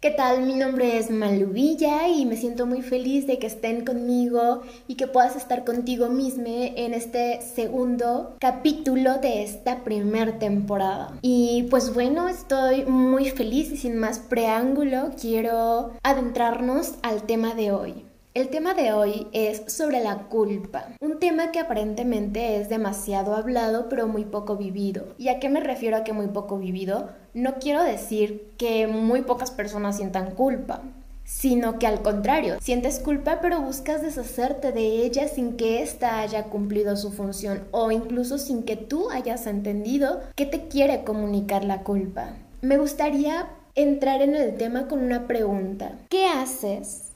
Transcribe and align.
¿Qué 0.00 0.10
tal? 0.10 0.42
Mi 0.42 0.54
nombre 0.54 0.98
es 0.98 1.10
Malubilla 1.10 2.08
y 2.08 2.26
me 2.26 2.36
siento 2.36 2.66
muy 2.66 2.82
feliz 2.82 3.26
de 3.26 3.38
que 3.38 3.46
estén 3.46 3.84
conmigo 3.84 4.62
y 4.86 4.96
que 4.96 5.06
puedas 5.06 5.36
estar 5.36 5.64
contigo 5.64 6.08
misma 6.08 6.44
en 6.46 6.92
este 6.92 7.40
segundo 7.40 8.36
capítulo 8.38 9.18
de 9.18 9.42
esta 9.42 9.82
primer 9.82 10.38
temporada. 10.38 11.18
Y 11.22 11.66
pues 11.70 11.94
bueno, 11.94 12.28
estoy 12.28 12.84
muy 12.84 13.30
feliz 13.30 13.70
y 13.72 13.76
sin 13.76 13.96
más 13.98 14.18
preámbulo 14.18 15.12
quiero 15.20 15.92
adentrarnos 16.02 16.94
al 17.02 17.22
tema 17.22 17.54
de 17.54 17.72
hoy. 17.72 18.04
El 18.34 18.48
tema 18.48 18.74
de 18.74 18.92
hoy 18.92 19.28
es 19.30 19.62
sobre 19.72 20.02
la 20.02 20.24
culpa, 20.24 20.88
un 21.00 21.20
tema 21.20 21.52
que 21.52 21.60
aparentemente 21.60 22.60
es 22.60 22.68
demasiado 22.68 23.36
hablado 23.36 23.88
pero 23.88 24.08
muy 24.08 24.24
poco 24.24 24.56
vivido. 24.56 25.14
¿Y 25.18 25.28
a 25.28 25.38
qué 25.38 25.48
me 25.48 25.60
refiero 25.60 25.96
a 25.96 26.02
que 26.02 26.12
muy 26.12 26.26
poco 26.26 26.58
vivido? 26.58 27.10
No 27.32 27.60
quiero 27.60 27.84
decir 27.84 28.50
que 28.58 28.88
muy 28.88 29.22
pocas 29.22 29.52
personas 29.52 29.98
sientan 29.98 30.32
culpa, 30.32 30.82
sino 31.22 31.78
que 31.78 31.86
al 31.86 32.02
contrario, 32.02 32.56
sientes 32.60 32.98
culpa 32.98 33.38
pero 33.40 33.60
buscas 33.60 34.02
deshacerte 34.02 34.72
de 34.72 35.04
ella 35.04 35.28
sin 35.28 35.56
que 35.56 35.80
ésta 35.80 36.18
haya 36.18 36.46
cumplido 36.46 36.96
su 36.96 37.12
función 37.12 37.62
o 37.70 37.92
incluso 37.92 38.38
sin 38.38 38.64
que 38.64 38.74
tú 38.74 39.10
hayas 39.10 39.46
entendido 39.46 40.22
qué 40.34 40.44
te 40.44 40.66
quiere 40.66 41.04
comunicar 41.04 41.64
la 41.64 41.84
culpa. 41.84 42.30
Me 42.62 42.78
gustaría 42.78 43.46
entrar 43.76 44.22
en 44.22 44.34
el 44.34 44.56
tema 44.56 44.88
con 44.88 45.04
una 45.04 45.28
pregunta. 45.28 46.00
¿Qué 46.08 46.26
haces 46.26 47.13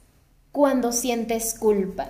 cuando 0.59 0.90
sientes 0.90 1.56
culpa? 1.56 2.09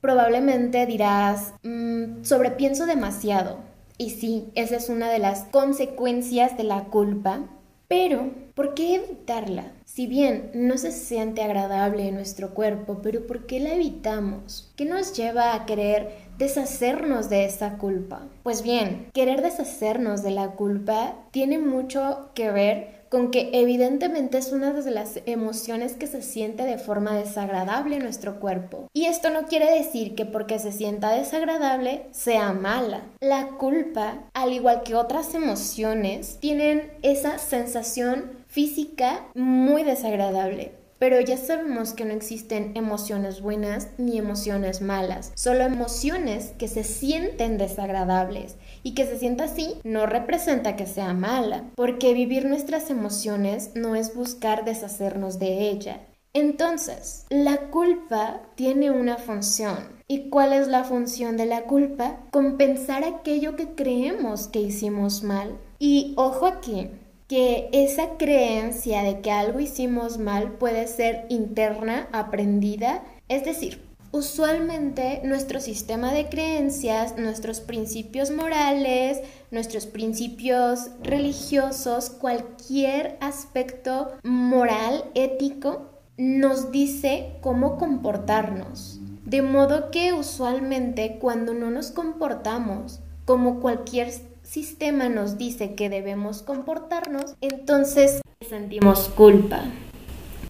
Probablemente 0.00 0.86
dirás, 0.86 1.54
mmm, 1.62 2.24
sobrepienso 2.24 2.84
demasiado. 2.84 3.58
Y 3.96 4.10
sí, 4.10 4.50
esa 4.56 4.74
es 4.74 4.88
una 4.88 5.08
de 5.08 5.20
las 5.20 5.44
consecuencias 5.44 6.56
de 6.56 6.64
la 6.64 6.86
culpa. 6.86 7.44
Pero, 7.86 8.32
¿por 8.56 8.74
qué 8.74 8.96
evitarla? 8.96 9.70
Si 9.84 10.08
bien 10.08 10.50
no 10.52 10.78
se 10.78 10.90
siente 10.90 11.44
agradable 11.44 12.08
en 12.08 12.16
nuestro 12.16 12.54
cuerpo, 12.54 13.02
pero 13.04 13.24
¿por 13.28 13.46
qué 13.46 13.60
la 13.60 13.74
evitamos? 13.74 14.72
¿Qué 14.74 14.84
nos 14.84 15.12
lleva 15.12 15.54
a 15.54 15.64
querer 15.64 16.10
deshacernos 16.38 17.30
de 17.30 17.44
esa 17.44 17.78
culpa? 17.78 18.26
Pues 18.42 18.62
bien, 18.62 19.10
querer 19.14 19.42
deshacernos 19.42 20.24
de 20.24 20.32
la 20.32 20.56
culpa 20.56 21.14
tiene 21.30 21.60
mucho 21.60 22.30
que 22.34 22.50
ver 22.50 22.97
con 23.08 23.30
que 23.30 23.50
evidentemente 23.52 24.38
es 24.38 24.52
una 24.52 24.72
de 24.72 24.90
las 24.90 25.20
emociones 25.26 25.94
que 25.94 26.06
se 26.06 26.22
siente 26.22 26.64
de 26.64 26.78
forma 26.78 27.16
desagradable 27.16 27.96
en 27.96 28.02
nuestro 28.02 28.40
cuerpo. 28.40 28.88
Y 28.92 29.06
esto 29.06 29.30
no 29.30 29.46
quiere 29.46 29.70
decir 29.70 30.14
que 30.14 30.26
porque 30.26 30.58
se 30.58 30.72
sienta 30.72 31.10
desagradable 31.10 32.06
sea 32.12 32.52
mala. 32.52 33.02
La 33.20 33.48
culpa, 33.58 34.24
al 34.34 34.52
igual 34.52 34.82
que 34.82 34.94
otras 34.94 35.34
emociones, 35.34 36.38
tienen 36.40 36.90
esa 37.02 37.38
sensación 37.38 38.32
física 38.46 39.26
muy 39.34 39.84
desagradable. 39.84 40.72
Pero 40.98 41.20
ya 41.20 41.36
sabemos 41.36 41.92
que 41.92 42.04
no 42.04 42.12
existen 42.12 42.72
emociones 42.74 43.40
buenas 43.40 43.88
ni 43.98 44.18
emociones 44.18 44.80
malas, 44.82 45.30
solo 45.36 45.62
emociones 45.62 46.54
que 46.58 46.66
se 46.66 46.82
sienten 46.82 47.56
desagradables 47.56 48.56
y 48.82 48.94
que 48.94 49.06
se 49.06 49.18
sienta 49.18 49.44
así 49.44 49.74
no 49.84 50.06
representa 50.06 50.76
que 50.76 50.86
sea 50.86 51.14
mala, 51.14 51.64
porque 51.74 52.14
vivir 52.14 52.46
nuestras 52.46 52.90
emociones 52.90 53.72
no 53.74 53.94
es 53.96 54.14
buscar 54.14 54.64
deshacernos 54.64 55.38
de 55.38 55.70
ella. 55.70 56.00
Entonces, 56.34 57.26
la 57.30 57.70
culpa 57.70 58.42
tiene 58.54 58.90
una 58.90 59.16
función. 59.16 59.98
¿Y 60.06 60.30
cuál 60.30 60.52
es 60.52 60.68
la 60.68 60.84
función 60.84 61.36
de 61.36 61.46
la 61.46 61.62
culpa? 61.62 62.20
Compensar 62.30 63.04
aquello 63.04 63.56
que 63.56 63.74
creemos 63.74 64.48
que 64.48 64.60
hicimos 64.60 65.22
mal. 65.22 65.58
Y 65.78 66.14
ojo 66.16 66.46
aquí, 66.46 66.90
que 67.28 67.68
esa 67.72 68.16
creencia 68.16 69.02
de 69.02 69.20
que 69.20 69.30
algo 69.30 69.60
hicimos 69.60 70.18
mal 70.18 70.52
puede 70.52 70.86
ser 70.86 71.26
interna, 71.28 72.08
aprendida, 72.12 73.02
es 73.28 73.44
decir, 73.44 73.87
Usualmente 74.10 75.20
nuestro 75.24 75.60
sistema 75.60 76.12
de 76.12 76.28
creencias, 76.28 77.18
nuestros 77.18 77.60
principios 77.60 78.30
morales, 78.30 79.20
nuestros 79.50 79.86
principios 79.86 80.88
religiosos, 81.02 82.08
cualquier 82.08 83.18
aspecto 83.20 84.12
moral, 84.22 85.04
ético, 85.14 85.90
nos 86.16 86.72
dice 86.72 87.36
cómo 87.42 87.76
comportarnos. 87.76 88.98
De 89.26 89.42
modo 89.42 89.90
que 89.90 90.14
usualmente 90.14 91.18
cuando 91.20 91.52
no 91.52 91.70
nos 91.70 91.90
comportamos 91.90 93.00
como 93.26 93.60
cualquier 93.60 94.10
sistema 94.42 95.10
nos 95.10 95.36
dice 95.36 95.74
que 95.74 95.90
debemos 95.90 96.42
comportarnos, 96.42 97.34
entonces 97.42 98.22
sentimos 98.48 99.10
culpa. 99.10 99.64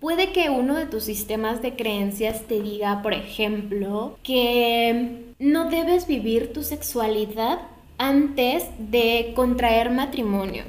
Puede 0.00 0.32
que 0.32 0.48
uno 0.48 0.76
de 0.76 0.86
tus 0.86 1.04
sistemas 1.04 1.60
de 1.60 1.74
creencias 1.74 2.42
te 2.42 2.60
diga, 2.62 3.02
por 3.02 3.14
ejemplo, 3.14 4.16
que 4.22 5.24
no 5.40 5.68
debes 5.70 6.06
vivir 6.06 6.52
tu 6.52 6.62
sexualidad 6.62 7.58
antes 7.98 8.64
de 8.78 9.32
contraer 9.34 9.90
matrimonio, 9.90 10.62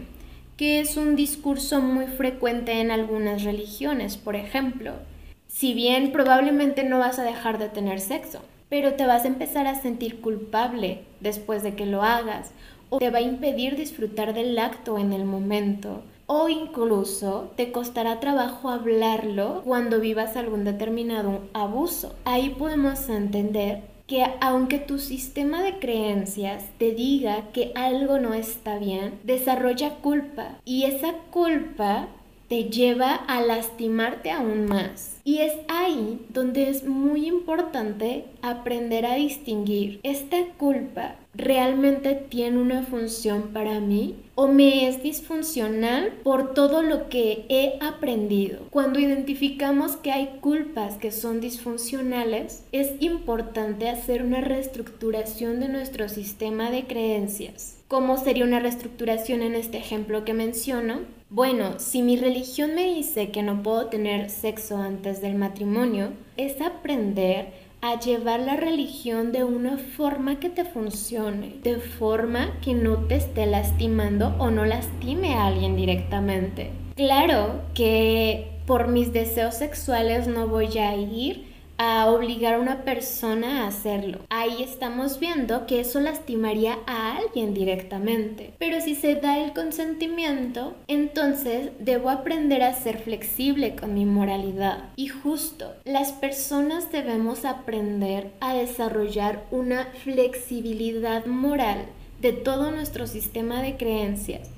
que 0.58 0.80
es 0.80 0.98
un 0.98 1.16
discurso 1.16 1.80
muy 1.80 2.08
frecuente 2.08 2.82
en 2.82 2.90
algunas 2.90 3.44
religiones, 3.44 4.18
por 4.18 4.36
ejemplo. 4.36 4.94
Si 5.48 5.76
bien 5.76 6.12
probablemente 6.12 6.84
no 6.84 6.98
vas 6.98 7.20
a 7.20 7.24
dejar 7.24 7.60
de 7.60 7.70
tener 7.70 8.00
sexo, 8.00 8.42
pero 8.68 8.94
te 8.94 9.06
vas 9.06 9.26
a 9.26 9.28
empezar 9.28 9.68
a 9.68 9.80
sentir 9.80 10.22
culpable 10.22 11.02
después 11.20 11.62
de 11.62 11.76
que 11.76 11.86
lo 11.86 12.02
hagas, 12.02 12.52
o 12.90 12.98
te 12.98 13.12
va 13.12 13.20
a 13.20 13.22
impedir 13.22 13.76
disfrutar 13.76 14.34
del 14.34 14.58
acto 14.58 14.98
en 14.98 15.14
el 15.14 15.26
momento 15.26 16.02
o 16.32 16.48
incluso 16.48 17.50
te 17.56 17.72
costará 17.72 18.20
trabajo 18.20 18.70
hablarlo 18.70 19.64
cuando 19.66 20.00
vivas 20.00 20.36
algún 20.36 20.64
determinado 20.64 21.42
abuso. 21.54 22.14
Ahí 22.24 22.50
podemos 22.52 23.10
entender 23.10 23.82
que 24.06 24.24
aunque 24.40 24.78
tu 24.78 25.00
sistema 25.00 25.64
de 25.64 25.80
creencias 25.80 26.66
te 26.78 26.92
diga 26.92 27.50
que 27.52 27.72
algo 27.74 28.20
no 28.20 28.36
está 28.36 28.78
bien, 28.78 29.20
desarrolla 29.24 29.96
culpa 29.96 30.60
y 30.66 30.84
esa 30.84 31.14
culpa 31.32 32.10
te 32.48 32.66
lleva 32.66 33.14
a 33.14 33.42
lastimarte 33.42 34.30
aún 34.30 34.66
más. 34.68 35.20
Y 35.24 35.40
es 35.40 35.54
ahí 35.68 36.20
donde 36.30 36.70
es 36.70 36.84
muy 36.84 37.28
importante 37.28 38.26
aprender 38.44 39.06
a 39.08 39.16
distinguir 39.16 40.00
esta 40.04 40.38
culpa 40.58 41.16
realmente 41.40 42.14
tiene 42.14 42.58
una 42.58 42.84
función 42.84 43.50
para 43.54 43.80
mí 43.80 44.16
o 44.36 44.48
me 44.48 44.88
es 44.88 45.04
disfuncional 45.04 46.14
por 46.24 46.54
todo 46.54 46.82
lo 46.82 47.10
que 47.10 47.46
he 47.50 47.78
aprendido. 47.82 48.60
Cuando 48.70 49.00
identificamos 49.00 49.98
que 49.98 50.12
hay 50.12 50.38
culpas 50.40 50.96
que 50.96 51.12
son 51.12 51.42
disfuncionales, 51.42 52.64
es 52.72 52.94
importante 53.02 53.90
hacer 53.90 54.24
una 54.24 54.42
reestructuración 54.42 55.60
de 55.60 55.68
nuestro 55.68 56.08
sistema 56.08 56.72
de 56.72 56.86
creencias. 56.86 57.80
¿Cómo 57.90 58.18
sería 58.18 58.46
una 58.46 58.60
reestructuración 58.60 59.42
en 59.42 59.56
este 59.56 59.78
ejemplo 59.80 60.24
que 60.24 60.34
menciono? 60.34 61.00
Bueno, 61.32 61.80
si 61.80 62.02
mi 62.02 62.18
religión 62.18 62.76
me 62.76 62.94
dice 62.94 63.32
que 63.32 63.44
no 63.44 63.64
puedo 63.64 63.88
tener 63.88 64.30
sexo 64.30 64.78
antes 64.78 65.22
del 65.22 65.36
matrimonio, 65.36 66.10
es 66.38 66.62
aprender 66.62 67.52
a 67.82 68.00
llevar 68.00 68.42
la 68.42 68.56
religión 68.56 69.32
de 69.32 69.44
una 69.44 69.78
forma 69.78 70.40
que 70.40 70.50
te 70.50 70.66
funcione, 70.66 71.56
de 71.64 71.78
forma 71.78 72.60
que 72.62 72.74
no 72.74 72.98
te 73.08 73.16
esté 73.16 73.46
lastimando 73.46 74.36
o 74.38 74.52
no 74.52 74.66
lastime 74.66 75.34
a 75.36 75.48
alguien 75.48 75.76
directamente. 75.76 76.72
Claro 76.96 77.62
que 77.74 78.52
por 78.66 78.88
mis 78.90 79.14
deseos 79.14 79.56
sexuales 79.56 80.28
no 80.28 80.48
voy 80.48 80.78
a 80.78 80.96
ir 80.96 81.49
a 81.80 82.12
obligar 82.12 82.56
a 82.56 82.60
una 82.60 82.84
persona 82.84 83.64
a 83.64 83.68
hacerlo. 83.68 84.20
Ahí 84.30 84.62
estamos 84.62 85.20
viendo 85.20 85.66
que 85.66 85.80
eso 85.80 86.02
lastimaría 86.02 86.78
a 86.86 87.16
alguien 87.16 87.54
directamente. 87.54 88.54
Pero 88.60 88.82
si 88.82 88.96
se 88.96 89.16
da 89.16 89.40
el 89.40 89.54
consentimiento, 89.54 90.76
entonces 90.88 91.72
debo 91.80 92.10
aprender 92.10 92.64
a 92.64 92.74
ser 92.74 93.00
flexible 93.00 93.78
con 93.78 93.94
mi 93.94 94.06
moralidad. 94.06 94.90
Y 94.98 95.08
justo, 95.08 95.74
las 95.86 96.12
personas 96.12 96.92
debemos 96.92 97.46
aprender 97.46 98.32
a 98.42 98.54
desarrollar 98.54 99.46
una 99.50 99.86
flexibilidad 100.04 101.26
moral 101.28 101.86
de 102.20 102.34
todo 102.34 102.72
nuestro 102.72 103.08
sistema 103.08 103.62
de 103.62 103.78
creencias 103.78 104.50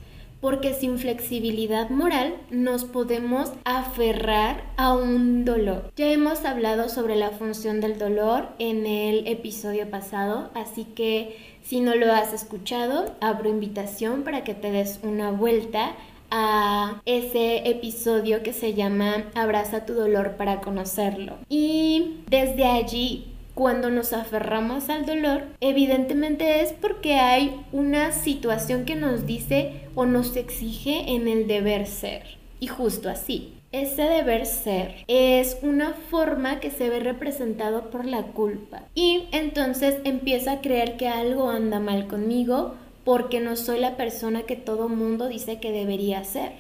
porque 0.42 0.74
sin 0.74 0.98
flexibilidad 0.98 1.90
moral 1.90 2.36
nos 2.50 2.84
podemos 2.84 3.54
aferrar 3.64 4.64
a 4.76 4.94
un 4.94 5.46
dolor. 5.46 5.92
Ya 5.96 6.12
hemos 6.12 6.44
hablado 6.44 6.90
sobre 6.90 7.16
la 7.16 7.30
función 7.30 7.80
del 7.80 7.98
dolor 7.98 8.50
en 8.60 8.86
el 8.86 9.28
episodio 9.28 9.90
pasado, 9.90 10.50
así 10.56 10.84
que 10.84 11.38
si 11.64 11.80
no 11.80 11.96
lo 11.96 12.12
has 12.12 12.34
escuchado, 12.34 13.16
abro 13.22 13.50
invitación 13.50 14.24
para 14.24 14.44
que 14.44 14.56
te 14.56 14.72
des 14.72 15.00
una 15.04 15.32
vuelta 15.32 15.96
a 16.32 17.02
ese 17.06 17.70
episodio 17.70 18.42
que 18.42 18.54
se 18.54 18.74
llama 18.74 19.26
Abraza 19.36 19.86
tu 19.86 19.94
dolor 19.94 20.38
para 20.38 20.62
conocerlo. 20.62 21.38
Y 21.50 22.22
desde 22.30 22.66
allí 22.66 23.31
cuando 23.54 23.90
nos 23.90 24.14
aferramos 24.14 24.90
al 24.90 25.06
dolor, 25.06 25.44
evidentemente 25.60 26.62
es 26.62 26.74
porque 26.74 27.16
hay 27.16 27.64
una 27.72 28.12
situación 28.12 28.86
que 28.86 28.96
nos 28.96 29.26
dice 29.26 29.82
o 29.96 30.06
nos 30.06 30.36
exige 30.36 31.12
en 31.16 31.28
el 31.28 31.48
deber 31.48 31.88
ser. 31.88 32.24
Y 32.60 32.68
justo 32.68 33.10
así, 33.10 33.54
ese 33.72 34.04
deber 34.04 34.46
ser 34.46 34.96
es 35.08 35.58
una 35.62 35.94
forma 35.94 36.60
que 36.60 36.72
se 36.72 36.90
ve 36.90 37.00
representado 37.00 37.90
por 37.90 38.06
la 38.06 38.24
culpa. 38.24 38.84
Y 38.96 39.28
entonces 39.32 39.96
empieza 40.04 40.54
a 40.54 40.62
creer 40.62 40.98
que 40.98 41.08
algo 41.08 41.50
anda 41.50 41.80
mal 41.80 42.08
conmigo 42.08 42.76
porque 43.04 43.40
no 43.40 43.56
soy 43.56 43.80
la 43.80 43.98
persona 43.98 44.44
que 44.44 44.56
todo 44.56 44.90
mundo 44.90 45.28
dice 45.28 45.60
que 45.60 45.72
debería 45.72 46.24
ser. 46.24 46.52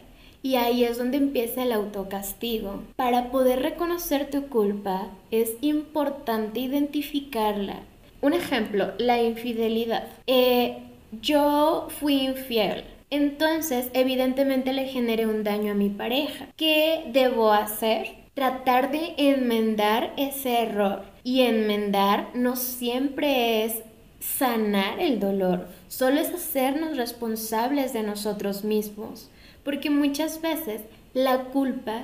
Y 0.43 0.55
ahí 0.55 0.83
es 0.83 0.97
donde 0.97 1.17
empieza 1.17 1.63
el 1.63 1.71
autocastigo. 1.71 2.81
Para 2.95 3.31
poder 3.31 3.61
reconocer 3.61 4.29
tu 4.29 4.47
culpa 4.47 5.07
es 5.29 5.51
importante 5.61 6.59
identificarla. 6.59 7.81
Un 8.21 8.33
ejemplo, 8.33 8.93
la 8.97 9.21
infidelidad. 9.21 10.07
Eh, 10.27 10.77
yo 11.21 11.87
fui 11.99 12.21
infiel 12.21 12.83
entonces, 13.11 13.89
evidentemente 13.91 14.71
le 14.71 14.87
generé 14.87 15.27
un 15.27 15.43
daño 15.43 15.73
a 15.73 15.75
mi 15.75 15.89
pareja. 15.89 16.47
¿Qué 16.55 17.03
debo 17.11 17.51
hacer? 17.51 18.07
Tratar 18.33 18.89
de 18.89 19.13
enmendar 19.17 20.13
ese 20.15 20.61
error. 20.61 21.03
Y 21.21 21.41
enmendar 21.41 22.29
no 22.33 22.55
siempre 22.55 23.65
es 23.65 23.75
sanar 24.21 24.99
el 24.99 25.19
dolor, 25.19 25.67
solo 25.87 26.21
es 26.21 26.31
hacernos 26.31 26.95
responsables 26.95 27.91
de 27.91 28.03
nosotros 28.03 28.63
mismos. 28.63 29.29
Porque 29.63 29.89
muchas 29.89 30.41
veces 30.41 30.81
la 31.13 31.45
culpa 31.45 32.03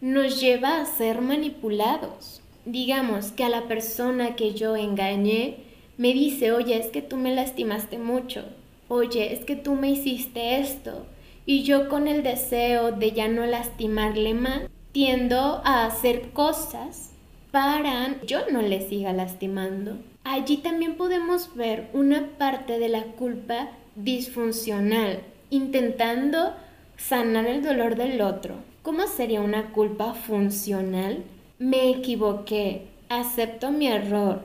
nos 0.00 0.40
lleva 0.40 0.80
a 0.80 0.86
ser 0.86 1.20
manipulados. 1.20 2.40
Digamos 2.64 3.32
que 3.32 3.44
a 3.44 3.48
la 3.48 3.68
persona 3.68 4.36
que 4.36 4.54
yo 4.54 4.76
engañé 4.76 5.56
me 5.96 6.12
dice, 6.12 6.52
oye, 6.52 6.78
es 6.78 6.86
que 6.86 7.02
tú 7.02 7.16
me 7.16 7.34
lastimaste 7.34 7.98
mucho 7.98 8.44
oye, 8.88 9.34
es 9.34 9.44
que 9.44 9.54
tú 9.54 9.74
me 9.74 9.90
hiciste 9.90 10.58
esto. 10.58 11.06
Y 11.46 11.62
yo 11.62 11.88
con 11.88 12.08
el 12.08 12.22
deseo 12.22 12.92
de 12.92 13.12
ya 13.12 13.28
no 13.28 13.46
lastimarle 13.46 14.34
más, 14.34 14.62
tiendo 14.92 15.62
a 15.64 15.86
hacer 15.86 16.30
cosas 16.30 17.12
para 17.50 18.20
yo 18.26 18.40
no 18.50 18.60
le 18.60 18.86
siga 18.86 19.12
lastimando. 19.12 19.98
Allí 20.24 20.58
también 20.58 20.96
podemos 20.96 21.54
ver 21.54 21.88
una 21.94 22.28
parte 22.36 22.78
de 22.78 22.88
la 22.88 23.02
culpa 23.02 23.70
disfuncional, 23.94 25.20
intentando 25.48 26.54
sanar 26.98 27.46
el 27.46 27.62
dolor 27.62 27.96
del 27.96 28.20
otro. 28.20 28.56
¿Cómo 28.82 29.06
sería 29.06 29.40
una 29.40 29.72
culpa 29.72 30.12
funcional? 30.12 31.24
Me 31.58 31.90
equivoqué, 31.90 32.88
acepto 33.08 33.70
mi 33.70 33.86
error, 33.86 34.42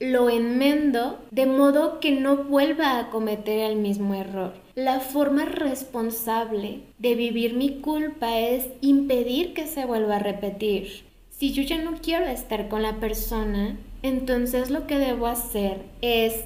lo 0.00 0.30
enmendo 0.30 1.18
de 1.30 1.46
modo 1.46 2.00
que 2.00 2.12
no 2.12 2.44
vuelva 2.44 2.98
a 2.98 3.10
cometer 3.10 3.70
el 3.70 3.76
mismo 3.76 4.14
error. 4.14 4.54
La 4.74 5.00
forma 5.00 5.44
responsable 5.44 6.80
de 6.98 7.14
vivir 7.14 7.54
mi 7.54 7.80
culpa 7.80 8.38
es 8.38 8.68
impedir 8.80 9.52
que 9.52 9.66
se 9.66 9.84
vuelva 9.84 10.16
a 10.16 10.20
repetir. 10.20 11.04
Si 11.30 11.52
yo 11.52 11.62
ya 11.62 11.78
no 11.78 11.98
quiero 12.00 12.26
estar 12.26 12.68
con 12.68 12.82
la 12.82 12.96
persona, 12.96 13.76
entonces 14.02 14.70
lo 14.70 14.86
que 14.86 14.98
debo 14.98 15.26
hacer 15.26 15.82
es 16.00 16.44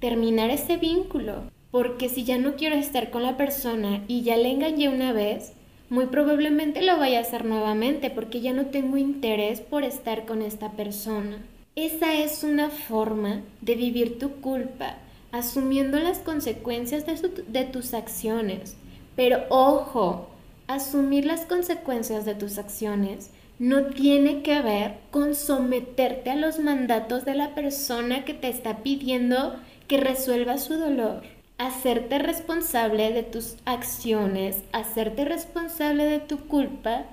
terminar 0.00 0.50
ese 0.50 0.76
vínculo. 0.76 1.42
Porque 1.76 2.08
si 2.08 2.24
ya 2.24 2.38
no 2.38 2.56
quiero 2.56 2.74
estar 2.74 3.10
con 3.10 3.22
la 3.22 3.36
persona 3.36 4.02
y 4.08 4.22
ya 4.22 4.38
le 4.38 4.50
engañé 4.50 4.88
una 4.88 5.12
vez, 5.12 5.52
muy 5.90 6.06
probablemente 6.06 6.80
lo 6.80 6.96
vaya 6.96 7.18
a 7.18 7.20
hacer 7.20 7.44
nuevamente 7.44 8.08
porque 8.08 8.40
ya 8.40 8.54
no 8.54 8.68
tengo 8.68 8.96
interés 8.96 9.60
por 9.60 9.84
estar 9.84 10.24
con 10.24 10.40
esta 10.40 10.72
persona. 10.72 11.36
Esa 11.74 12.14
es 12.14 12.42
una 12.44 12.70
forma 12.70 13.42
de 13.60 13.74
vivir 13.74 14.18
tu 14.18 14.40
culpa, 14.40 14.94
asumiendo 15.32 15.98
las 15.98 16.20
consecuencias 16.20 17.04
de, 17.04 17.64
tus 17.64 17.92
acciones. 17.92 18.74
Pero 19.14 19.42
ojo, 19.50 20.30
asumir 20.68 21.26
las 21.26 21.42
consecuencias 21.42 22.24
de 22.24 22.34
tus 22.34 22.56
acciones 22.56 23.32
no 23.58 23.88
tiene 23.88 24.40
que 24.40 24.62
ver 24.62 24.94
con 25.10 25.34
someterte 25.34 26.30
a 26.30 26.36
los 26.36 26.58
mandatos 26.58 27.26
de 27.26 27.34
la 27.34 27.54
persona 27.54 28.24
que 28.24 28.32
te 28.32 28.48
está 28.48 28.78
pidiendo 28.78 29.56
que 29.88 29.98
resuelva 29.98 30.56
su 30.56 30.78
dolor. 30.78 31.35
Hacerte 31.58 32.18
responsable 32.18 33.12
de 33.12 33.22
tus 33.22 33.56
acciones, 33.64 34.62
hacerte 34.72 35.24
responsable 35.24 36.04
de 36.04 36.20
tu 36.20 36.40
culpa, 36.48 37.04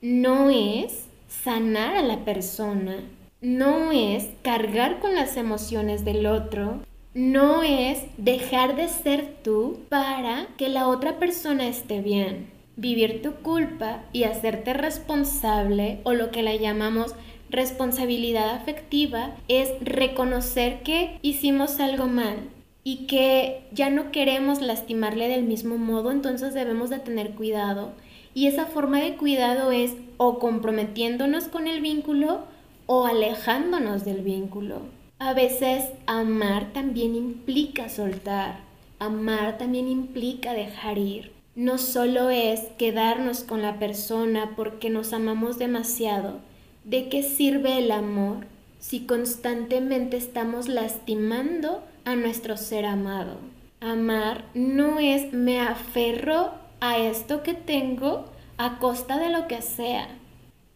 no 0.00 0.48
es 0.48 1.04
sanar 1.28 1.96
a 1.96 2.02
la 2.02 2.24
persona, 2.24 2.96
no 3.42 3.92
es 3.92 4.30
cargar 4.40 5.00
con 5.00 5.14
las 5.14 5.36
emociones 5.36 6.06
del 6.06 6.24
otro, 6.24 6.80
no 7.12 7.62
es 7.62 8.04
dejar 8.16 8.74
de 8.74 8.88
ser 8.88 9.36
tú 9.44 9.80
para 9.90 10.46
que 10.56 10.70
la 10.70 10.88
otra 10.88 11.18
persona 11.18 11.68
esté 11.68 12.00
bien. 12.00 12.48
Vivir 12.76 13.20
tu 13.20 13.34
culpa 13.42 14.04
y 14.14 14.24
hacerte 14.24 14.72
responsable 14.72 16.00
o 16.04 16.14
lo 16.14 16.30
que 16.30 16.42
la 16.42 16.56
llamamos 16.56 17.14
responsabilidad 17.50 18.48
afectiva 18.48 19.36
es 19.48 19.68
reconocer 19.82 20.82
que 20.82 21.18
hicimos 21.20 21.80
algo 21.80 22.06
mal 22.06 22.48
y 22.82 23.06
que 23.06 23.62
ya 23.72 23.90
no 23.90 24.10
queremos 24.10 24.60
lastimarle 24.60 25.28
del 25.28 25.44
mismo 25.44 25.76
modo, 25.76 26.10
entonces 26.10 26.54
debemos 26.54 26.90
de 26.90 26.98
tener 26.98 27.32
cuidado. 27.32 27.92
Y 28.32 28.46
esa 28.46 28.66
forma 28.66 29.00
de 29.00 29.16
cuidado 29.16 29.72
es 29.72 29.94
o 30.16 30.38
comprometiéndonos 30.38 31.48
con 31.48 31.66
el 31.66 31.80
vínculo 31.80 32.44
o 32.86 33.06
alejándonos 33.06 34.04
del 34.04 34.22
vínculo. 34.22 34.82
A 35.18 35.34
veces 35.34 35.84
amar 36.06 36.72
también 36.72 37.14
implica 37.14 37.88
soltar, 37.88 38.60
amar 38.98 39.58
también 39.58 39.88
implica 39.88 40.54
dejar 40.54 40.98
ir. 40.98 41.32
No 41.54 41.76
solo 41.76 42.30
es 42.30 42.60
quedarnos 42.78 43.42
con 43.42 43.60
la 43.60 43.78
persona 43.78 44.52
porque 44.56 44.88
nos 44.88 45.12
amamos 45.12 45.58
demasiado. 45.58 46.38
¿De 46.84 47.08
qué 47.08 47.22
sirve 47.22 47.78
el 47.78 47.90
amor 47.90 48.46
si 48.80 49.06
constantemente 49.06 50.16
estamos 50.16 50.68
lastimando 50.68 51.84
a 52.04 52.16
nuestro 52.16 52.56
ser 52.56 52.86
amado? 52.86 53.36
Amar 53.80 54.44
no 54.54 54.98
es 54.98 55.32
me 55.32 55.60
aferro 55.60 56.52
a 56.80 56.98
esto 56.98 57.42
que 57.42 57.54
tengo 57.54 58.24
a 58.58 58.78
costa 58.78 59.18
de 59.18 59.30
lo 59.30 59.46
que 59.46 59.62
sea. 59.62 60.08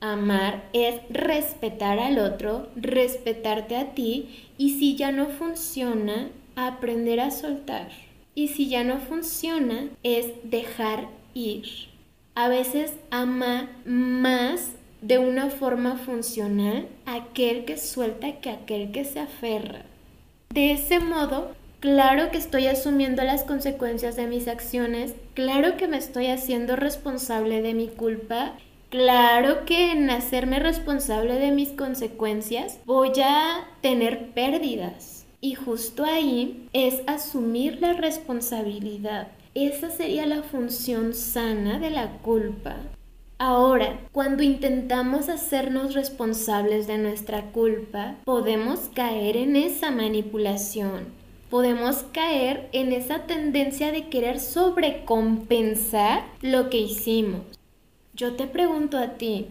Amar 0.01 0.69
es 0.73 1.01
respetar 1.11 1.99
al 1.99 2.19
otro, 2.19 2.69
respetarte 2.77 3.77
a 3.77 3.95
ti 3.95 4.49
y 4.59 4.79
si 4.79 4.97
ya 4.97 5.13
no 5.13 5.27
funciona, 5.27 6.29
aprender 6.57 7.21
a 7.21 7.31
soltar. 7.31 7.89
Y 8.35 8.49
si 8.49 8.69
ya 8.69 8.85
no 8.85 8.99
funciona, 8.99 9.89
es 10.03 10.27
dejar 10.45 11.09
ir. 11.35 11.67
A 12.35 12.49
veces 12.49 12.93
ama 13.11 13.71
más 13.85 14.73
de 15.05 15.19
una 15.19 15.51
forma 15.51 15.97
funcional 15.97 16.89
aquel 17.07 17.65
que 17.65 17.77
suelta 17.77 18.41
que 18.41 18.51
aquel 18.51 18.91
que 18.91 19.05
se 19.05 19.21
aferra. 19.21 19.83
De 20.51 20.73
ese 20.73 20.99
modo, 20.99 21.53
claro 21.81 22.31
que 22.31 22.39
estoy 22.39 22.67
asumiendo 22.67 23.23
las 23.23 23.45
consecuencias 23.45 24.17
de 24.17 24.27
mis 24.27 24.49
acciones, 24.49 25.15
claro 25.35 25.77
que 25.77 25.89
me 25.89 25.99
estoy 25.99 26.29
haciendo 26.29 26.75
responsable 26.77 27.63
de 27.63 27.75
mi 27.75 27.89
culpa 27.89 28.55
Claro 28.95 29.65
que 29.65 29.91
en 29.91 30.09
hacerme 30.09 30.61
responsable 30.61 31.41
de 31.41 31.51
mis 31.51 31.71
consecuencias 31.71 32.79
voy 32.87 33.11
a 33.25 33.67
tener 33.81 34.31
pérdidas. 34.35 35.27
Y 35.41 35.57
justo 35.57 36.05
ahí 36.05 36.69
es 36.73 37.03
asumir 37.09 37.81
la 37.81 37.95
responsabilidad. 37.95 39.33
Esa 39.57 39.91
sería 39.91 40.27
la 40.27 40.45
función 40.45 41.13
sana 41.13 41.81
de 41.81 41.91
la 41.91 42.19
culpa. 42.19 42.77
Ahora, 43.47 43.99
cuando 44.13 44.43
intentamos 44.43 45.29
hacernos 45.29 45.93
responsables 45.93 46.87
de 46.87 46.97
nuestra 46.97 47.43
culpa, 47.51 48.15
podemos 48.25 48.89
caer 48.95 49.37
en 49.37 49.55
esa 49.55 49.91
manipulación. 49.91 51.09
Podemos 51.51 52.05
caer 52.05 52.71
en 52.73 52.95
esa 52.95 53.27
tendencia 53.27 53.93
de 53.93 54.09
querer 54.09 54.41
sobrecompensar 54.41 56.25
lo 56.41 56.71
que 56.71 56.79
hicimos. 56.79 57.43
Yo 58.15 58.33
te 58.33 58.47
pregunto 58.47 58.97
a 58.97 59.09
ti, 59.19 59.49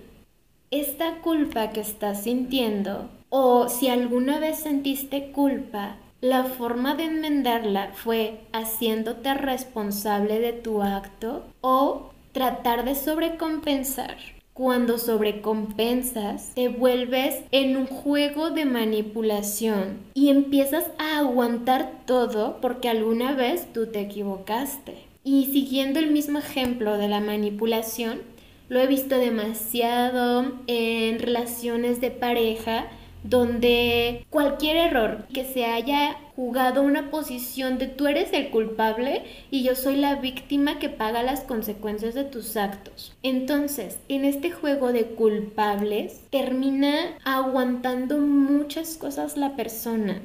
esta 0.72 1.20
culpa 1.22 1.70
que 1.70 1.82
estás 1.82 2.24
sintiendo, 2.24 3.12
o 3.30 3.70
si 3.70 3.90
alguna 3.90 4.40
vez 4.40 4.58
sentiste 4.58 5.32
culpa, 5.32 5.98
la 6.20 6.46
forma 6.46 6.96
de 6.96 7.04
enmendarla 7.04 7.92
fue 7.94 8.40
haciéndote 8.54 9.36
responsable 9.36 10.40
de 10.40 10.54
tu 10.54 10.82
acto 10.82 11.44
o 11.62 12.13
tratar 12.34 12.84
de 12.84 12.96
sobrecompensar. 12.96 14.18
Cuando 14.54 14.98
sobrecompensas, 14.98 16.54
te 16.54 16.68
vuelves 16.68 17.44
en 17.52 17.78
un 17.78 17.88
juego 17.88 18.52
de 18.52 18.66
manipulación 18.66 20.00
y 20.14 20.30
empiezas 20.30 20.86
a 21.00 21.20
aguantar 21.20 22.04
todo 22.06 22.60
porque 22.62 22.90
alguna 22.90 23.34
vez 23.34 23.72
tú 23.74 23.88
te 23.88 24.02
equivocaste. 24.02 25.06
Y 25.24 25.46
siguiendo 25.46 26.00
el 26.00 26.12
mismo 26.12 26.40
ejemplo 26.40 26.98
de 26.98 27.08
la 27.08 27.20
manipulación, 27.20 28.22
lo 28.70 28.80
he 28.80 28.88
visto 28.88 29.18
demasiado 29.18 30.54
en 30.68 31.20
relaciones 31.20 32.02
de 32.02 32.12
pareja 32.12 32.88
donde 33.24 34.26
cualquier 34.30 34.78
error 34.78 35.26
que 35.34 35.46
se 35.46 35.66
haya 35.66 36.18
jugado 36.36 36.82
una 36.82 37.10
posición 37.10 37.78
de 37.78 37.88
tú 37.88 38.08
eres 38.08 38.34
el 38.34 38.50
culpable 38.50 39.24
y 39.50 39.64
yo 39.64 39.76
soy 39.76 39.96
la 39.96 40.16
víctima 40.16 40.80
que 40.80 40.90
paga 40.90 41.24
las 41.24 41.42
consecuencias 41.42 42.14
de 42.16 42.24
tus 42.24 42.58
actos. 42.58 43.14
Entonces, 43.24 44.00
en 44.10 44.26
este 44.26 44.52
juego 44.52 44.92
de 44.92 45.06
culpables 45.06 46.22
termina 46.30 47.18
aguantando 47.24 48.18
muchas 48.18 48.98
cosas 48.98 49.38
la 49.38 49.56
persona. 49.56 50.22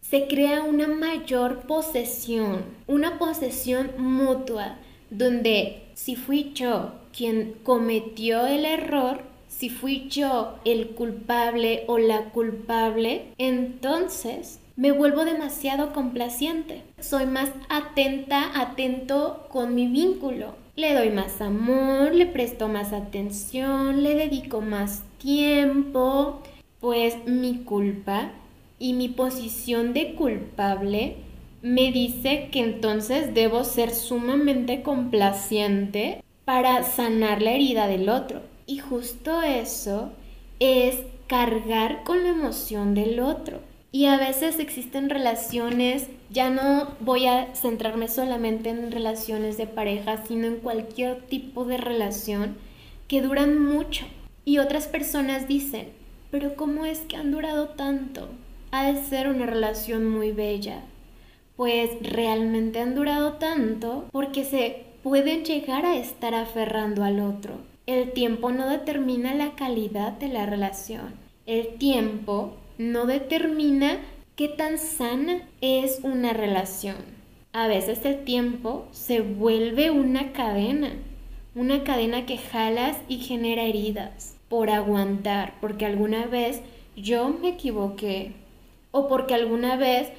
Se 0.00 0.26
crea 0.26 0.62
una 0.62 0.88
mayor 0.88 1.66
posesión, 1.66 2.64
una 2.86 3.18
posesión 3.18 3.92
mutua, 3.98 4.76
donde 5.10 5.82
si 5.94 6.16
fui 6.16 6.52
yo 6.54 6.92
quien 7.16 7.54
cometió 7.62 8.46
el 8.46 8.64
error, 8.64 9.29
si 9.50 9.68
fui 9.68 10.08
yo 10.08 10.54
el 10.64 10.90
culpable 10.90 11.84
o 11.88 11.98
la 11.98 12.30
culpable, 12.30 13.34
entonces 13.36 14.60
me 14.76 14.92
vuelvo 14.92 15.26
demasiado 15.26 15.92
complaciente. 15.92 16.82
Soy 17.00 17.26
más 17.26 17.50
atenta, 17.68 18.58
atento 18.58 19.46
con 19.50 19.74
mi 19.74 19.88
vínculo. 19.88 20.54
Le 20.76 20.94
doy 20.94 21.10
más 21.10 21.42
amor, 21.42 22.14
le 22.14 22.24
presto 22.26 22.68
más 22.68 22.94
atención, 22.94 24.02
le 24.02 24.14
dedico 24.14 24.62
más 24.62 25.02
tiempo, 25.18 26.40
pues 26.80 27.16
mi 27.26 27.58
culpa 27.58 28.30
y 28.78 28.94
mi 28.94 29.08
posición 29.08 29.92
de 29.92 30.14
culpable 30.14 31.16
me 31.60 31.92
dice 31.92 32.48
que 32.50 32.60
entonces 32.60 33.34
debo 33.34 33.64
ser 33.64 33.90
sumamente 33.90 34.82
complaciente 34.82 36.22
para 36.46 36.84
sanar 36.84 37.42
la 37.42 37.52
herida 37.52 37.86
del 37.86 38.08
otro. 38.08 38.40
Y 38.70 38.78
justo 38.78 39.42
eso 39.42 40.12
es 40.60 40.94
cargar 41.26 42.04
con 42.04 42.22
la 42.22 42.28
emoción 42.28 42.94
del 42.94 43.18
otro. 43.18 43.58
Y 43.90 44.04
a 44.04 44.16
veces 44.16 44.60
existen 44.60 45.10
relaciones, 45.10 46.06
ya 46.30 46.50
no 46.50 46.94
voy 47.00 47.26
a 47.26 47.52
centrarme 47.56 48.06
solamente 48.06 48.70
en 48.70 48.92
relaciones 48.92 49.56
de 49.56 49.66
pareja, 49.66 50.24
sino 50.24 50.46
en 50.46 50.58
cualquier 50.58 51.20
tipo 51.22 51.64
de 51.64 51.78
relación 51.78 52.58
que 53.08 53.22
duran 53.22 53.58
mucho. 53.58 54.06
Y 54.44 54.58
otras 54.58 54.86
personas 54.86 55.48
dicen, 55.48 55.88
pero 56.30 56.54
¿cómo 56.54 56.86
es 56.86 57.00
que 57.00 57.16
han 57.16 57.32
durado 57.32 57.70
tanto? 57.70 58.28
Ha 58.70 58.92
de 58.92 59.02
ser 59.02 59.26
una 59.26 59.46
relación 59.46 60.08
muy 60.08 60.30
bella. 60.30 60.84
Pues 61.56 61.90
realmente 62.02 62.78
han 62.78 62.94
durado 62.94 63.32
tanto 63.32 64.06
porque 64.12 64.44
se 64.44 64.84
pueden 65.02 65.44
llegar 65.44 65.84
a 65.84 65.96
estar 65.96 66.36
aferrando 66.36 67.02
al 67.02 67.18
otro 67.18 67.68
el 67.90 68.12
tiempo 68.12 68.52
no 68.52 68.68
determina 68.68 69.34
la 69.34 69.56
calidad 69.56 70.12
de 70.12 70.28
la 70.28 70.46
relación. 70.46 71.14
El 71.46 71.74
tiempo 71.78 72.54
no 72.78 73.04
determina 73.06 73.98
qué 74.36 74.46
tan 74.46 74.78
sana 74.78 75.48
es 75.60 76.00
una 76.04 76.32
relación. 76.32 76.96
A 77.52 77.66
veces 77.66 78.04
el 78.04 78.22
tiempo 78.24 78.86
se 78.92 79.20
vuelve 79.20 79.90
una 79.90 80.32
cadena, 80.32 80.92
una 81.56 81.82
cadena 81.82 82.26
que 82.26 82.38
jalas 82.38 82.96
y 83.08 83.18
genera 83.18 83.64
heridas 83.64 84.36
por 84.48 84.70
aguantar, 84.70 85.54
porque 85.60 85.84
alguna 85.84 86.26
vez 86.26 86.62
yo 86.96 87.28
me 87.28 87.48
equivoqué 87.48 88.34
o 88.92 89.08
porque 89.08 89.34
alguna 89.34 89.74
vez 89.74 90.12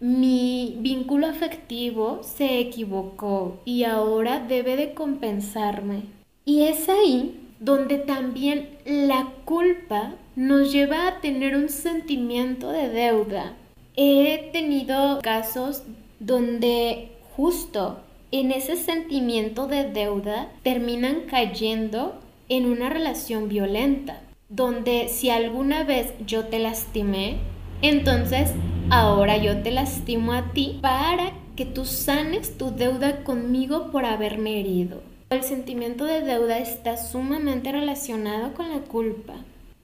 mi 0.00 0.76
vínculo 0.78 1.26
afectivo 1.26 2.20
se 2.22 2.60
equivocó 2.60 3.60
y 3.66 3.84
ahora 3.84 4.40
debe 4.40 4.76
de 4.76 4.94
compensarme. 4.94 6.19
Y 6.44 6.62
es 6.62 6.88
ahí 6.88 7.40
donde 7.60 7.98
también 7.98 8.70
la 8.84 9.28
culpa 9.44 10.14
nos 10.34 10.72
lleva 10.72 11.06
a 11.06 11.20
tener 11.20 11.54
un 11.54 11.68
sentimiento 11.68 12.72
de 12.72 12.88
deuda. 12.88 13.54
He 13.96 14.50
tenido 14.52 15.20
casos 15.20 15.82
donde 16.18 17.12
justo 17.36 18.00
en 18.32 18.52
ese 18.52 18.76
sentimiento 18.76 19.66
de 19.66 19.84
deuda 19.84 20.48
terminan 20.62 21.22
cayendo 21.28 22.20
en 22.48 22.66
una 22.66 22.88
relación 22.88 23.48
violenta, 23.48 24.20
donde 24.48 25.08
si 25.08 25.30
alguna 25.30 25.84
vez 25.84 26.12
yo 26.26 26.46
te 26.46 26.58
lastimé, 26.58 27.36
entonces 27.82 28.52
ahora 28.90 29.36
yo 29.36 29.62
te 29.62 29.70
lastimo 29.70 30.32
a 30.32 30.52
ti 30.52 30.78
para 30.80 31.32
que 31.56 31.66
tú 31.66 31.84
sanes 31.84 32.56
tu 32.56 32.70
deuda 32.74 33.22
conmigo 33.24 33.90
por 33.90 34.04
haberme 34.04 34.60
herido. 34.60 35.09
El 35.30 35.44
sentimiento 35.44 36.06
de 36.06 36.22
deuda 36.22 36.58
está 36.58 36.96
sumamente 36.96 37.70
relacionado 37.70 38.52
con 38.52 38.68
la 38.68 38.80
culpa. 38.80 39.34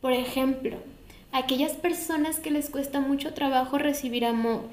Por 0.00 0.12
ejemplo, 0.12 0.79
aquellas 1.31 1.75
personas 1.75 2.41
que 2.41 2.50
les 2.50 2.69
cuesta 2.69 2.99
mucho 2.99 3.33
trabajo 3.33 3.79
recibir 3.79 4.25
amor, 4.25 4.65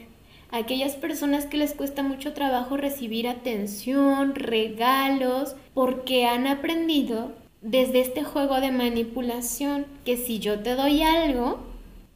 aquellas 0.50 0.96
personas 0.96 1.46
que 1.46 1.58
les 1.58 1.74
cuesta 1.74 2.02
mucho 2.02 2.34
trabajo 2.34 2.76
recibir 2.76 3.28
atención, 3.28 4.34
regalos, 4.34 5.56
porque 5.76 6.26
han 6.26 6.48
aprendido 6.48 7.34
desde 7.62 8.02
este 8.02 8.24
juego 8.24 8.60
de 8.60 8.72
manipulación 8.72 9.86
que 10.06 10.18
si 10.18 10.40
yo 10.40 10.62
te 10.62 10.74
doy 10.74 11.04
algo, 11.04 11.60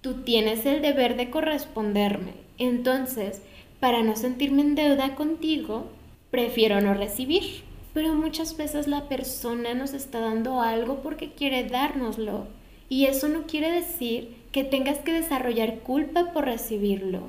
tú 0.02 0.24
tienes 0.24 0.66
el 0.66 0.82
deber 0.82 1.16
de 1.16 1.30
corresponderme. 1.30 2.34
Entonces, 2.58 3.44
para 3.80 4.02
no 4.02 4.16
sentirme 4.16 4.64
en 4.64 4.74
deuda 4.74 5.14
contigo, 5.14 5.92
prefiero 6.32 6.82
no 6.82 6.96
recibir 6.96 7.67
pero 7.98 8.13
muchas 8.13 8.56
veces 8.56 8.86
la 8.86 9.10
persona 9.10 9.74
nos 9.74 9.96
está 9.96 10.20
dando 10.20 10.62
algo 10.62 11.01
porque 11.01 11.32
quiere 11.32 11.63
dárnoslo. 11.63 12.46
Y 12.89 13.06
eso 13.06 13.27
no 13.27 13.48
quiere 13.48 13.72
decir 13.72 14.36
que 14.51 14.63
tengas 14.63 15.00
que 15.00 15.13
desarrollar 15.13 15.80
culpa 15.80 16.32
por 16.32 16.46
recibirlo. 16.46 17.22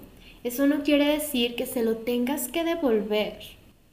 Eso 0.44 0.66
no 0.66 0.82
quiere 0.82 1.06
decir 1.06 1.54
que 1.54 1.64
se 1.64 1.82
lo 1.82 1.96
tengas 1.96 2.48
que 2.48 2.64
devolver. 2.64 3.38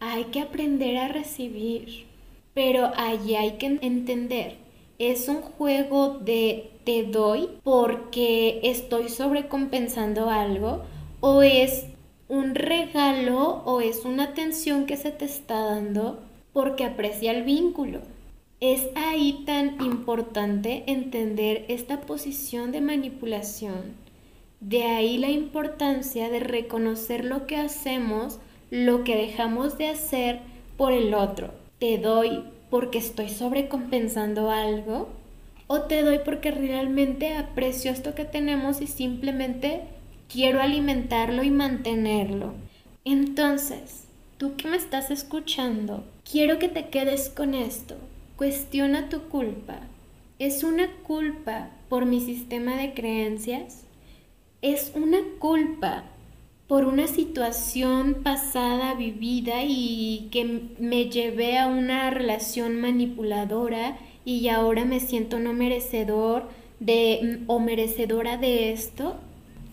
Hay 0.01 0.25
que 0.25 0.41
aprender 0.41 0.97
a 0.97 1.07
recibir. 1.07 2.07
Pero 2.53 2.91
allí 2.97 3.37
hay 3.37 3.51
que 3.51 3.79
entender, 3.81 4.57
es 4.99 5.29
un 5.29 5.43
juego 5.43 6.19
de 6.19 6.71
te 6.83 7.03
doy 7.03 7.51
porque 7.63 8.59
estoy 8.63 9.07
sobrecompensando 9.07 10.29
algo 10.29 10.81
o 11.21 11.41
es 11.41 11.85
un 12.27 12.53
regalo 12.53 13.63
o 13.63 13.79
es 13.79 14.03
una 14.03 14.23
atención 14.23 14.85
que 14.85 14.97
se 14.97 15.11
te 15.11 15.23
está 15.23 15.57
dando 15.61 16.19
porque 16.55 16.85
aprecia 16.85 17.33
el 17.33 17.43
vínculo. 17.43 17.99
Es 18.61 18.87
ahí 18.95 19.43
tan 19.45 19.75
importante 19.83 20.85
entender 20.87 21.65
esta 21.67 21.99
posición 21.99 22.71
de 22.71 22.79
manipulación. 22.79 23.97
De 24.61 24.83
ahí 24.83 25.17
la 25.17 25.29
importancia 25.29 26.29
de 26.29 26.39
reconocer 26.39 27.25
lo 27.25 27.45
que 27.45 27.57
hacemos, 27.57 28.39
lo 28.71 29.03
que 29.03 29.17
dejamos 29.17 29.77
de 29.77 29.89
hacer 29.89 30.39
por 30.77 30.93
el 30.93 31.13
otro. 31.13 31.51
Te 31.77 31.97
doy 31.97 32.45
porque 32.69 32.99
estoy 32.99 33.27
sobrecompensando 33.27 34.49
algo 34.49 35.09
o 35.67 35.81
te 35.81 36.03
doy 36.03 36.19
porque 36.23 36.51
realmente 36.51 37.35
aprecio 37.35 37.91
esto 37.91 38.15
que 38.15 38.23
tenemos 38.23 38.79
y 38.79 38.87
simplemente 38.87 39.81
quiero 40.31 40.61
alimentarlo 40.61 41.43
y 41.43 41.51
mantenerlo. 41.51 42.53
Entonces, 43.03 44.07
tú 44.37 44.55
que 44.55 44.69
me 44.69 44.77
estás 44.77 45.11
escuchando, 45.11 46.05
quiero 46.29 46.59
que 46.59 46.67
te 46.67 46.89
quedes 46.89 47.29
con 47.29 47.53
esto. 47.53 47.95
Cuestiona 48.35 49.09
tu 49.09 49.21
culpa. 49.29 49.79
¿Es 50.39 50.63
una 50.63 50.91
culpa 51.03 51.69
por 51.87 52.05
mi 52.05 52.19
sistema 52.19 52.75
de 52.75 52.93
creencias? 52.93 53.85
¿Es 54.61 54.91
una 54.95 55.19
culpa 55.39 56.03
por 56.67 56.85
una 56.85 57.07
situación 57.07 58.21
pasada 58.23 58.95
vivida 58.95 59.63
y 59.63 60.29
que 60.31 60.69
me 60.79 61.09
llevé 61.09 61.57
a 61.57 61.67
una 61.67 62.09
relación 62.09 62.81
manipuladora 62.81 63.97
y 64.25 64.49
ahora 64.49 64.83
me 64.83 64.99
siento 64.99 65.39
no 65.39 65.53
merecedor 65.53 66.49
de 66.79 67.43
o 67.47 67.59
merecedora 67.59 68.37
de 68.37 68.73
esto? 68.73 69.15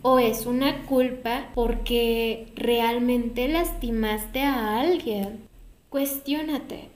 o 0.03 0.19
es 0.19 0.47
una 0.47 0.85
culpa 0.87 1.51
porque 1.55 2.49
realmente 2.57 3.49
lastimaste 3.49 4.43
a 4.43 4.81
alguien. 4.81 5.52
Cuestiónate, 5.93 6.89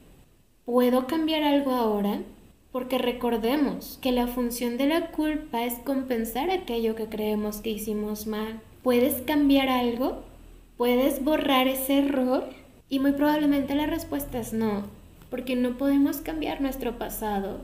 ¿puedo 0.65 1.07
cambiar 1.07 1.43
algo 1.43 1.73
ahora? 1.73 2.23
Porque 2.73 2.97
recordemos 2.97 3.99
que 4.01 4.11
la 4.11 4.27
función 4.27 4.79
de 4.79 4.87
la 4.87 5.11
culpa 5.11 5.67
es 5.67 5.75
compensar 5.81 6.49
aquello 6.49 6.95
que 6.95 7.05
creemos 7.05 7.59
que 7.59 7.69
hicimos 7.69 8.27
mal. 8.27 8.63
¿Puedes 8.83 9.21
cambiar 9.21 9.69
algo? 9.69 10.23
¿Puedes 10.79 11.23
borrar 11.23 11.69
ese 11.69 11.99
error? 11.99 12.49
Y 12.89 12.99
muy 12.99 13.13
probablemente 13.13 13.75
la 13.75 13.85
respuesta 13.85 14.39
es 14.39 14.55
no, 14.55 14.85
porque 15.29 15.57
no 15.57 15.77
podemos 15.77 16.23
cambiar 16.23 16.63
nuestro 16.63 16.97
pasado. 16.97 17.61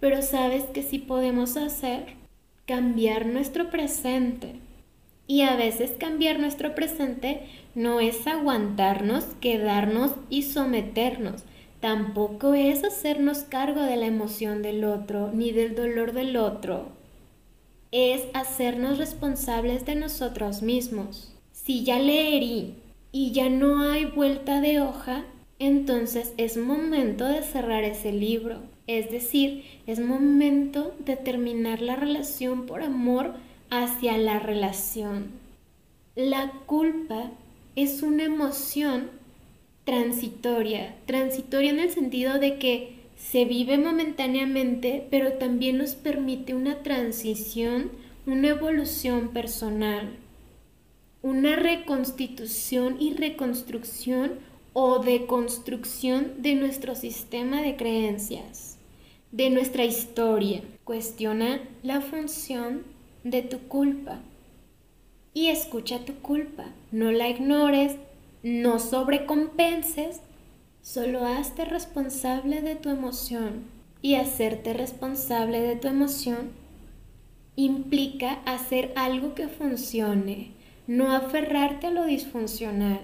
Pero 0.00 0.20
sabes 0.20 0.64
que 0.64 0.82
sí 0.82 0.98
podemos 0.98 1.56
hacer 1.56 2.08
cambiar 2.66 3.24
nuestro 3.24 3.70
presente. 3.70 4.56
Y 5.26 5.42
a 5.42 5.56
veces 5.56 5.92
cambiar 5.98 6.38
nuestro 6.38 6.74
presente 6.74 7.42
no 7.74 8.00
es 8.00 8.26
aguantarnos, 8.26 9.24
quedarnos 9.40 10.12
y 10.30 10.42
someternos. 10.42 11.42
Tampoco 11.80 12.54
es 12.54 12.84
hacernos 12.84 13.40
cargo 13.40 13.82
de 13.82 13.96
la 13.96 14.06
emoción 14.06 14.62
del 14.62 14.84
otro 14.84 15.30
ni 15.32 15.50
del 15.52 15.74
dolor 15.74 16.12
del 16.12 16.36
otro. 16.36 16.94
es 17.92 18.24
hacernos 18.34 18.98
responsables 18.98 19.86
de 19.86 19.94
nosotros 19.94 20.60
mismos. 20.60 21.32
Si 21.52 21.84
ya 21.84 21.98
le 21.98 22.36
y 23.12 23.32
ya 23.32 23.48
no 23.48 23.80
hay 23.80 24.04
vuelta 24.04 24.60
de 24.60 24.80
hoja, 24.80 25.24
entonces 25.58 26.34
es 26.36 26.56
momento 26.56 27.24
de 27.26 27.42
cerrar 27.42 27.84
ese 27.84 28.12
libro. 28.12 28.58
Es 28.86 29.10
decir, 29.10 29.64
es 29.86 29.98
momento 29.98 30.94
de 30.98 31.16
terminar 31.16 31.80
la 31.80 31.96
relación 31.96 32.66
por 32.66 32.82
amor 32.82 33.34
hacia 33.70 34.16
la 34.18 34.38
relación. 34.38 35.30
La 36.14 36.50
culpa 36.66 37.30
es 37.74 38.02
una 38.02 38.24
emoción 38.24 39.10
transitoria, 39.84 40.96
transitoria 41.06 41.70
en 41.70 41.80
el 41.80 41.90
sentido 41.90 42.38
de 42.38 42.58
que 42.58 42.96
se 43.16 43.44
vive 43.44 43.78
momentáneamente, 43.78 45.06
pero 45.10 45.34
también 45.34 45.78
nos 45.78 45.94
permite 45.94 46.54
una 46.54 46.82
transición, 46.82 47.90
una 48.26 48.48
evolución 48.48 49.28
personal, 49.28 50.16
una 51.22 51.56
reconstitución 51.56 52.96
y 53.00 53.14
reconstrucción 53.14 54.32
o 54.72 54.98
deconstrucción 54.98 56.42
de 56.42 56.54
nuestro 56.54 56.94
sistema 56.94 57.62
de 57.62 57.76
creencias, 57.76 58.78
de 59.32 59.50
nuestra 59.50 59.84
historia. 59.84 60.62
Cuestiona 60.84 61.60
la 61.82 62.00
función 62.00 62.95
de 63.30 63.42
tu 63.42 63.58
culpa 63.66 64.20
y 65.34 65.48
escucha 65.48 66.04
tu 66.04 66.14
culpa. 66.14 66.66
No 66.92 67.12
la 67.12 67.28
ignores, 67.28 67.96
no 68.42 68.78
sobrecompenses, 68.78 70.20
solo 70.80 71.26
hazte 71.26 71.64
responsable 71.64 72.62
de 72.62 72.76
tu 72.76 72.88
emoción. 72.88 73.64
Y 74.02 74.14
hacerte 74.14 74.72
responsable 74.72 75.60
de 75.60 75.74
tu 75.74 75.88
emoción 75.88 76.52
implica 77.56 78.34
hacer 78.44 78.92
algo 78.94 79.34
que 79.34 79.48
funcione, 79.48 80.52
no 80.86 81.10
aferrarte 81.10 81.88
a 81.88 81.90
lo 81.90 82.04
disfuncional. 82.04 83.00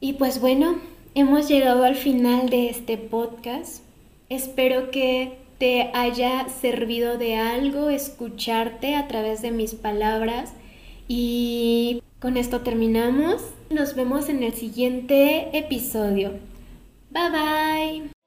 Y 0.00 0.14
pues 0.14 0.40
bueno, 0.40 0.80
hemos 1.14 1.48
llegado 1.48 1.84
al 1.84 1.96
final 1.96 2.48
de 2.48 2.70
este 2.70 2.96
podcast. 2.96 3.82
Espero 4.30 4.90
que 4.90 5.38
te 5.60 5.90
haya 5.92 6.48
servido 6.48 7.18
de 7.18 7.36
algo 7.36 7.90
escucharte 7.90 8.96
a 8.96 9.06
través 9.08 9.42
de 9.42 9.50
mis 9.50 9.74
palabras 9.74 10.54
y 11.06 12.02
con 12.18 12.38
esto 12.38 12.62
terminamos. 12.62 13.42
Nos 13.68 13.94
vemos 13.94 14.30
en 14.30 14.42
el 14.42 14.54
siguiente 14.54 15.56
episodio. 15.56 16.32
Bye 17.10 17.30
bye. 17.30 18.19